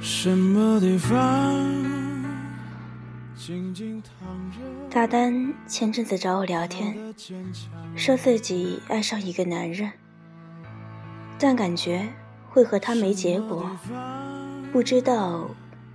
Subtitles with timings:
[0.00, 1.16] 什么地方？
[4.90, 6.94] 大丹前阵子找我聊天，
[7.94, 9.90] 说自己爱上一个男人，
[11.38, 12.06] 但感觉
[12.50, 13.70] 会和他没结果，
[14.70, 15.48] 不知道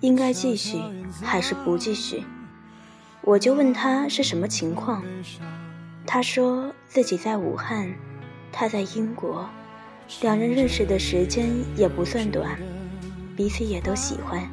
[0.00, 0.78] 应该继续
[1.22, 2.24] 还是不继续。
[3.22, 5.02] 我就问他是什么情况，
[6.06, 7.92] 他说自己在武汉，
[8.52, 9.48] 他在英国，
[10.20, 12.56] 两人认识的时间也不算短，
[13.36, 14.48] 彼此也都喜欢。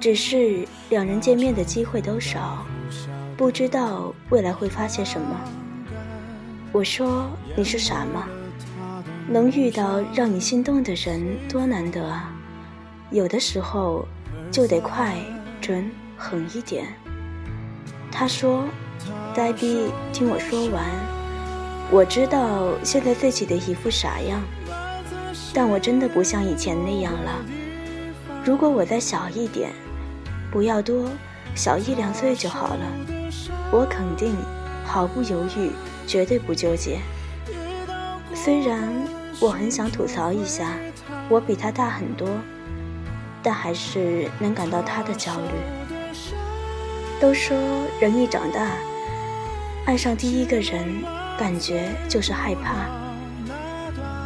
[0.00, 2.64] 只是两人见面的机会都少，
[3.36, 5.38] 不知道未来会发现什么。
[6.72, 8.26] 我说你是傻吗？
[9.28, 12.32] 能遇到让你心动的人多难得啊！
[13.10, 14.08] 有的时候
[14.50, 15.16] 就得快、
[15.60, 16.86] 准、狠一点。
[18.10, 18.64] 他说
[19.34, 20.84] ：“呆逼，听我说完。
[21.90, 24.40] 我知道现在自己的一副傻样，
[25.54, 27.44] 但我真的不像以前那样了。
[28.44, 29.70] 如果我再小一点。”
[30.52, 31.08] 不要多，
[31.54, 32.84] 小一两岁就好了。
[33.70, 34.34] 我肯定，
[34.84, 35.70] 毫不犹豫，
[36.08, 36.98] 绝对不纠结。
[38.34, 38.92] 虽然
[39.38, 40.72] 我很想吐槽一下，
[41.28, 42.28] 我比他大很多，
[43.42, 45.48] 但还是能感到他的焦虑。
[47.20, 47.56] 都说
[48.00, 48.70] 人一长大，
[49.84, 51.02] 爱上第一个人，
[51.38, 52.86] 感觉就是害怕。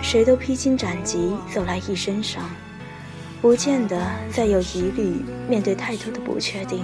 [0.03, 2.43] 谁都披荆斩棘，走来一身伤。
[3.41, 6.83] 不见得再有疑虑，面对太多的不确定，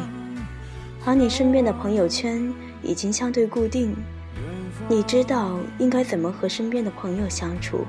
[1.06, 3.94] 而你身边的朋友圈已经相对固定，
[4.88, 7.86] 你知道应该怎么和身边的朋友相处。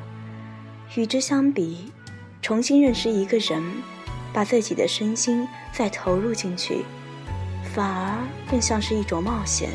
[0.95, 1.92] 与之相比，
[2.42, 3.61] 重新认识一个人，
[4.33, 6.85] 把自己的身心再投入进去，
[7.73, 8.17] 反而
[8.49, 9.69] 更像是一种冒险。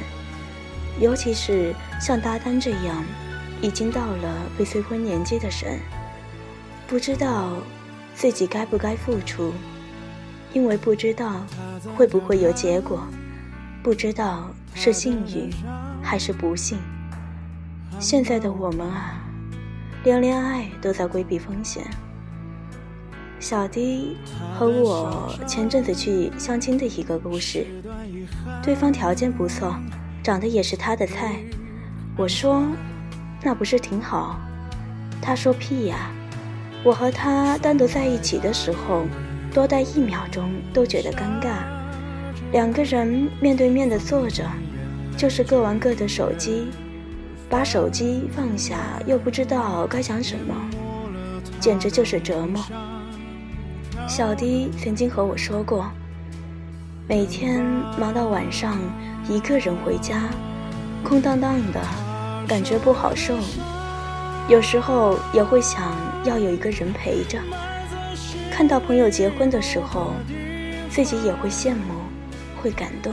[1.00, 3.04] 尤其是像大丹这样，
[3.60, 5.80] 已经到了被催婚年纪的人，
[6.86, 7.52] 不知道。
[8.18, 9.52] 自己该不该付出？
[10.54, 11.44] 因为不知道
[11.94, 13.06] 会不会有结果，
[13.82, 15.50] 不知道是幸运
[16.02, 16.78] 还是不幸。
[18.00, 19.20] 现在的我们啊，
[20.02, 21.84] 连恋爱都在规避风险。
[23.38, 24.16] 小迪
[24.58, 27.66] 和我前阵子去相亲的一个故事，
[28.62, 29.76] 对方条件不错，
[30.22, 31.36] 长得也是他的菜。
[32.16, 32.66] 我说
[33.42, 34.40] ：“那不是挺好？”
[35.20, 36.10] 他说：“屁呀。”
[36.82, 39.04] 我和他单独在一起的时候，
[39.52, 41.58] 多待一秒钟都觉得尴尬。
[42.52, 44.44] 两个人面对面的坐着，
[45.16, 46.68] 就是各玩各的手机，
[47.50, 50.54] 把手机放下又不知道该讲什么，
[51.60, 52.64] 简直就是折磨。
[54.08, 55.90] 小迪曾经和我说过，
[57.08, 57.64] 每天
[57.98, 58.78] 忙到晚上，
[59.28, 60.22] 一个人回家，
[61.02, 61.80] 空荡荡的，
[62.46, 63.34] 感觉不好受。
[64.48, 65.92] 有时候也会想
[66.24, 67.36] 要有一个人陪着，
[68.48, 70.12] 看到朋友结婚的时候，
[70.88, 71.94] 自己也会羡慕，
[72.62, 73.12] 会感动。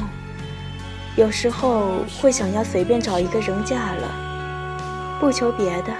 [1.15, 5.91] 有时候会想要随便找一个人嫁了，不求别的，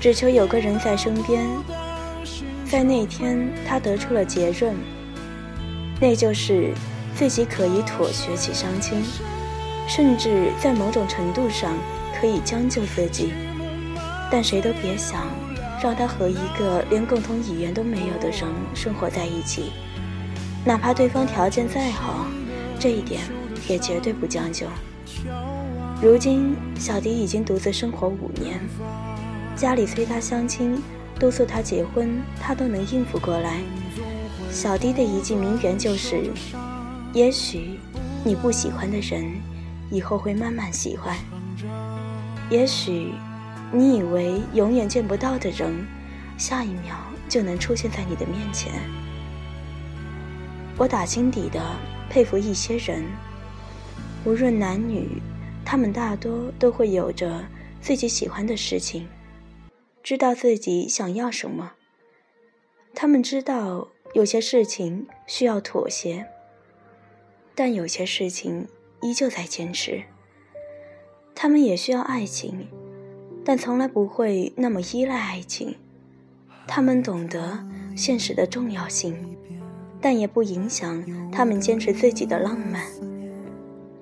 [0.00, 1.46] 只求有个人在身边。
[2.70, 4.76] 在那天，他得出了结论，
[6.00, 6.72] 那就是
[7.16, 9.02] 自己可以妥协去相亲，
[9.88, 11.74] 甚至在某种程度上
[12.20, 13.32] 可以将就自己。
[14.30, 15.26] 但谁都别想
[15.82, 18.42] 让他和一个连共同语言都没有的人
[18.72, 19.72] 生活在一起，
[20.64, 22.24] 哪怕对方条件再好，
[22.78, 23.20] 这一点
[23.66, 24.68] 也绝对不将就。
[26.00, 28.60] 如今小迪已经独自生活五年，
[29.56, 30.80] 家里催他相亲，
[31.20, 33.60] 督促他结婚，他都能应付过来。
[34.50, 36.32] 小迪的一句名言就是
[37.14, 37.78] ：“也许
[38.24, 39.30] 你不喜欢的人，
[39.90, 41.16] 以后会慢慢喜欢。
[42.50, 43.12] 也许。”
[43.72, 45.86] 你以为永远见不到的人，
[46.36, 46.96] 下一秒
[47.28, 48.72] 就能出现在你的面前。
[50.76, 51.62] 我打心底的
[52.08, 53.04] 佩服一些人，
[54.24, 55.22] 无论男女，
[55.64, 57.44] 他们大多都会有着
[57.80, 59.06] 自己喜欢的事情，
[60.02, 61.72] 知道自己想要什么。
[62.94, 66.26] 他们知道有些事情需要妥协，
[67.54, 68.66] 但有些事情
[69.02, 70.02] 依旧在坚持。
[71.34, 72.68] 他们也需要爱情。
[73.42, 75.74] 但从来不会那么依赖爱情，
[76.68, 77.66] 他们懂得
[77.96, 79.16] 现实的重要性，
[79.98, 82.84] 但也不影响他们坚持自己的浪漫。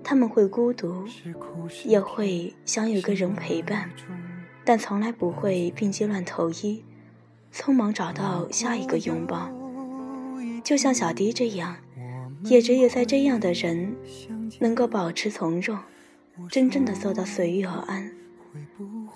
[0.03, 1.05] 他们会孤独，
[1.85, 3.89] 也会想有个人陪伴，
[4.69, 6.85] 但从来不会病急乱投医，
[7.50, 9.50] 匆忙找到下一个拥抱。
[10.62, 11.75] 就像小迪这样，
[12.44, 13.97] 也只有在这样的人，
[14.59, 15.79] 能够保持从容，
[16.50, 18.12] 真正的做到随遇而安，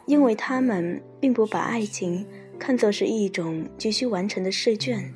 [0.06, 2.26] 因为他们并不把爱情
[2.58, 5.12] 看作是一种急需完成的试卷，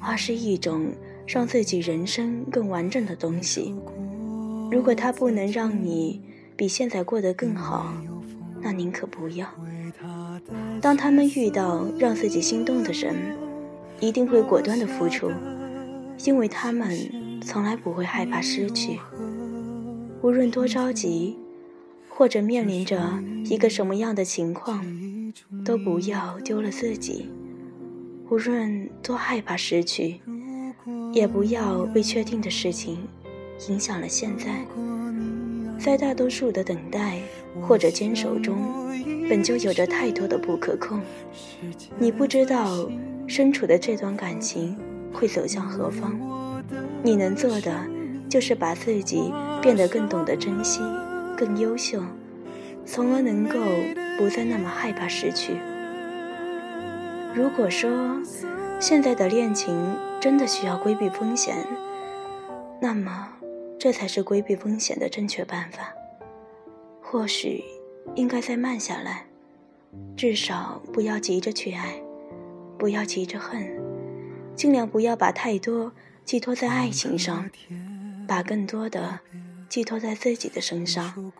[0.00, 0.92] 而是一种
[1.24, 3.72] 让自己人生更完整的东西。
[4.72, 6.20] 如果他不能让你
[6.56, 7.94] 比现在过得更好，
[8.62, 9.46] 那宁可不要。
[10.80, 13.14] 当他们遇到让自己心动的人，
[14.00, 15.30] 一定会果断的付出。
[16.24, 19.00] 因为他们从来不会害怕失去，
[20.22, 21.36] 无论多着急，
[22.08, 24.84] 或者面临着一个什么样的情况，
[25.64, 27.28] 都不要丢了自己。
[28.30, 30.20] 无论多害怕失去，
[31.12, 32.98] 也不要为确定的事情
[33.68, 34.64] 影响了现在。
[35.76, 37.18] 在大多数的等待
[37.60, 38.56] 或者坚守中，
[39.28, 41.00] 本就有着太多的不可控。
[41.98, 42.90] 你不知道
[43.26, 44.78] 身处的这段感情。
[45.14, 46.18] 会走向何方？
[47.02, 47.86] 你能做的
[48.30, 50.80] 就是把自己变得更懂得珍惜，
[51.36, 52.00] 更优秀，
[52.86, 53.58] 从而能够
[54.16, 55.52] 不再那么害怕失去。
[57.34, 57.90] 如果说
[58.80, 59.78] 现在的恋情
[60.18, 61.56] 真的需要规避风险，
[62.80, 63.28] 那么
[63.78, 65.92] 这才是规避风险的正确办法。
[67.12, 67.62] 或许
[68.14, 69.26] 应该再慢下来，
[70.16, 72.00] 至少不要急着去爱，
[72.78, 73.68] 不要急着恨。
[74.56, 75.92] 尽量不要把太多
[76.24, 77.50] 寄托在爱情上，
[78.26, 79.20] 把更多的
[79.68, 81.30] 寄托在自己的身上。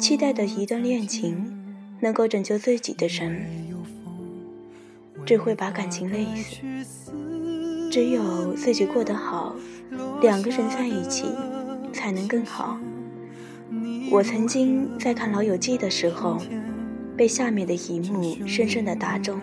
[0.00, 3.46] 期待的一段恋情，能够拯救自己的人，
[5.24, 6.26] 只会把感情累
[6.82, 7.12] 死。
[7.92, 9.54] 只有自己过得好，
[10.20, 11.26] 两个人在一起
[11.92, 12.76] 才能更好。
[14.10, 16.38] 我曾经在看《老友记》的时候，
[17.16, 19.40] 被下面的一幕深深的打中。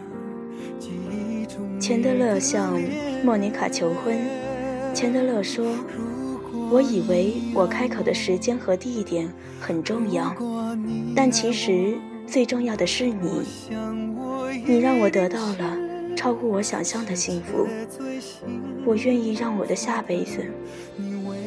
[1.79, 2.79] 钱德勒向
[3.23, 4.17] 莫妮卡求婚。
[4.93, 5.65] 钱德勒说
[6.71, 9.27] ：“我以为我开口的时间和地点
[9.59, 10.33] 很重要，
[11.15, 13.41] 但其实最重要的是你。
[14.65, 15.77] 你让我得到了
[16.15, 17.67] 超乎我想象的幸福。
[18.85, 20.45] 我愿意让我的下辈子，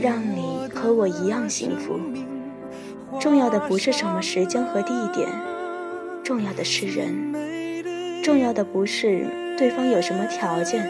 [0.00, 1.98] 让你和我一样幸福。
[3.20, 5.28] 重要的不是什么时间和地点，
[6.22, 7.34] 重要的是人。
[8.22, 9.26] 重要的不是。”
[9.56, 10.86] 对方有什么条件，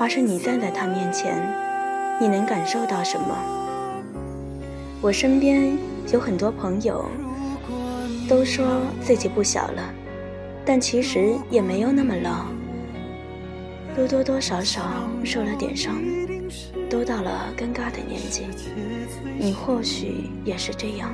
[0.00, 1.40] 而是你站在他面前，
[2.20, 3.38] 你能感受到什么？
[5.00, 5.78] 我身边
[6.12, 7.04] 有很多朋友，
[8.28, 9.94] 都说自己不小了，
[10.64, 12.46] 但其实也没有那么老，
[13.96, 14.82] 都多多少少
[15.22, 15.94] 受了点伤，
[16.90, 18.46] 都到了尴尬的年纪。
[19.38, 21.12] 你或许也是这样，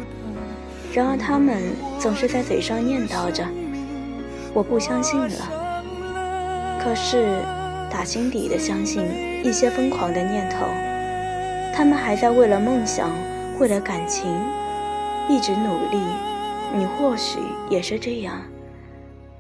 [0.93, 1.63] 然而他们
[1.99, 3.47] 总是在嘴上念叨着
[4.53, 7.41] ：“我不相信了。”可是，
[7.91, 9.03] 打心底的相信
[9.43, 10.67] 一些疯狂的念头，
[11.75, 13.11] 他们还在为了梦想，
[13.59, 14.31] 为了感情，
[15.29, 15.99] 一直努力。
[16.75, 17.39] 你或许
[17.71, 18.43] 也是这样。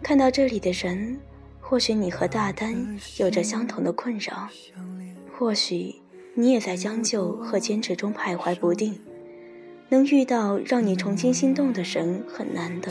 [0.02, 1.19] 看到这里的人，
[1.60, 2.75] 或许你和大丹
[3.16, 4.48] 有着相同的困扰，
[5.37, 5.96] 或许
[6.34, 8.98] 你也在将就和坚持中徘徊不定。
[9.92, 12.90] 能遇到让你重新心动的人很难得，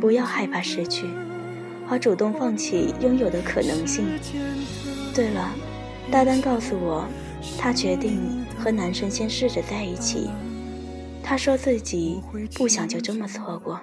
[0.00, 1.04] 不要害怕失去。
[1.86, 4.06] 而主动放弃拥有的可能性。
[5.14, 5.54] 对了，
[6.10, 7.06] 大丹告诉我，
[7.58, 8.18] 他决定
[8.58, 10.30] 和男生先试着在一起。
[11.22, 12.22] 他说自己
[12.54, 13.78] 不想就这么错过，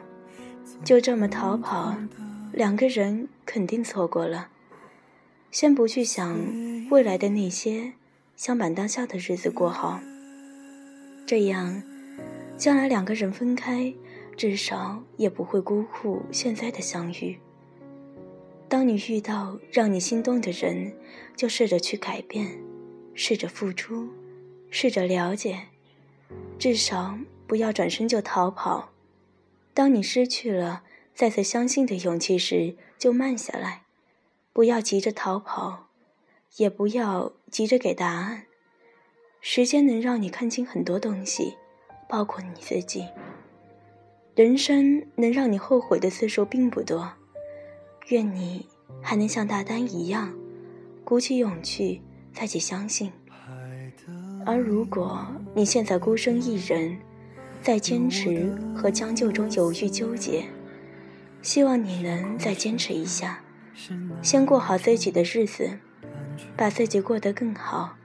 [0.83, 1.95] 就这么逃跑，
[2.51, 4.47] 两个人肯定错过了。
[5.51, 6.35] 先不去想
[6.89, 7.93] 未来的那些，
[8.35, 9.99] 想把当下的日子过好。
[11.27, 11.83] 这样，
[12.61, 13.91] 将来两个人分开，
[14.37, 17.39] 至少也不会辜负现在的相遇。
[18.69, 20.93] 当你遇到让你心动的人，
[21.35, 22.61] 就试着去改变，
[23.15, 24.09] 试着付出，
[24.69, 25.69] 试着了解，
[26.59, 28.91] 至少不要转身就逃跑。
[29.73, 30.83] 当你失去了
[31.15, 33.85] 再次相信的勇气时，就慢下来，
[34.53, 35.87] 不要急着逃跑，
[36.57, 38.43] 也不要急着给答案。
[39.39, 41.55] 时间能让你看清很多东西，
[42.11, 43.07] 包括你自己。
[44.35, 47.09] 人生能让你后悔的次数并不多。
[48.09, 48.67] 愿你
[49.01, 50.33] 还能像大丹一样，
[51.05, 52.01] 鼓起勇气
[52.33, 53.13] 再去相信。
[54.45, 55.25] 而如果
[55.55, 56.97] 你现在孤身一人，
[57.61, 60.43] 在坚持和将就中犹豫纠结，
[61.41, 63.41] 希望你能再坚持一下，
[64.21, 65.79] 先过好自己的日子，
[66.57, 67.95] 把自己过得更好，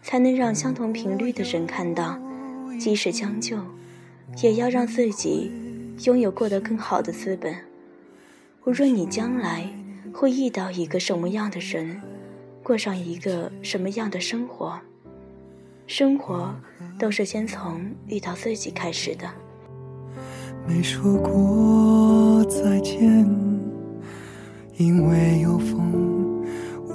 [0.00, 2.18] 才能让相同频率的人看到。
[2.80, 3.58] 即使将就，
[4.42, 5.52] 也要让自己
[6.04, 7.54] 拥有过得更好的资本。
[8.64, 9.68] 无论你将来
[10.14, 12.00] 会遇到一个什么样的人，
[12.62, 14.80] 过上一个什么样的生活，
[15.86, 16.54] 生活
[16.98, 19.30] 都是先从遇到自己开始的。
[20.66, 22.98] 没说过再见，
[24.78, 26.42] 因为有风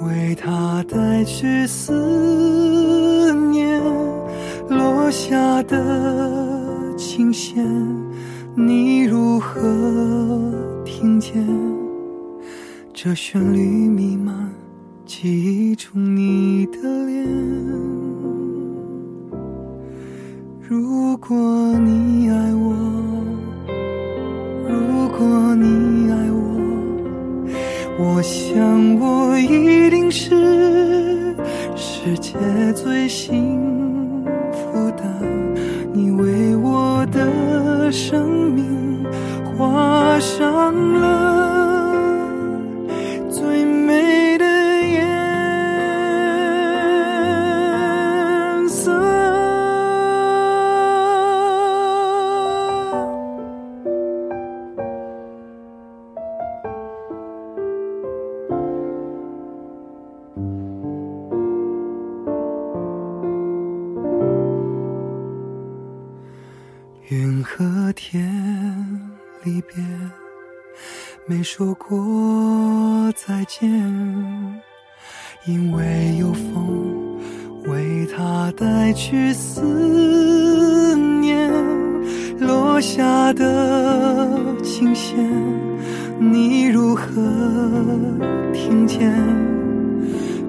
[0.02, 3.05] 为他带去思念，
[4.76, 7.64] 落下的琴弦，
[8.54, 9.60] 你如何
[10.84, 11.46] 听见？
[12.92, 14.50] 这旋律弥漫
[15.04, 17.26] 记忆中你的脸。
[20.68, 21.36] 如果
[21.78, 22.74] 你爱我，
[24.66, 26.38] 如果你爱我，
[27.98, 31.36] 我想我一定是
[31.76, 32.32] 世界
[32.74, 33.45] 最幸
[37.90, 39.04] 生命
[39.56, 41.15] 画上了。
[67.26, 68.24] 云和天
[69.42, 69.84] 离别。
[71.26, 73.68] 没说过再见，
[75.44, 77.18] 因为有风
[77.64, 81.50] 为他带去思念，
[82.38, 85.18] 落下的琴弦，
[86.20, 87.04] 你如何
[88.54, 89.12] 听见？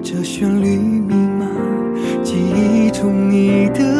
[0.00, 1.48] 这旋律弥漫
[2.22, 3.97] 记忆中你的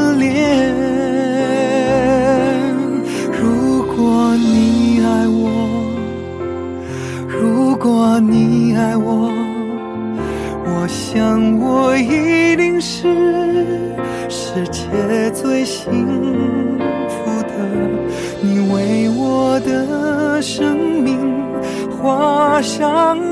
[22.62, 23.27] 想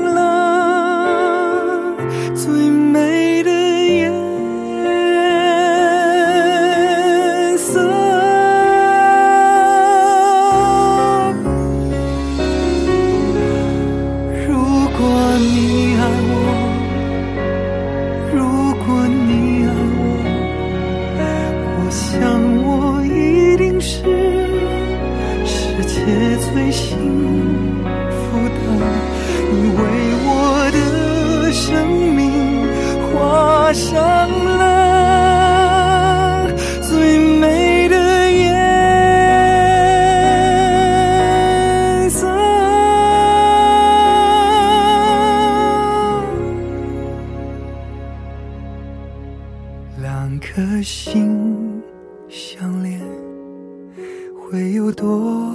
[54.49, 55.53] 会有多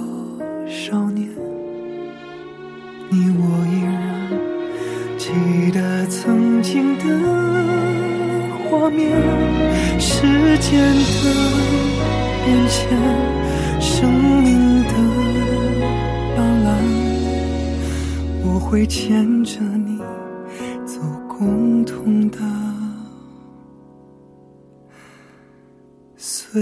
[0.67, 1.27] 少年？
[3.09, 4.29] 你我依然
[5.17, 5.31] 记
[5.71, 7.03] 得曾经的
[8.69, 9.09] 画面，
[9.99, 10.21] 时
[10.59, 11.23] 间的
[12.45, 12.87] 变迁，
[13.81, 14.93] 生命的
[16.35, 16.67] 斑斓，
[18.45, 19.97] 我会牵着你
[20.85, 22.37] 走共同的
[26.15, 26.61] 岁